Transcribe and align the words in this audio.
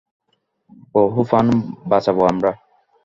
বহু 0.95 1.19
প্রাণ 1.29 1.45
বাঁচাবো 1.89 2.21
আমরা। 2.27 2.51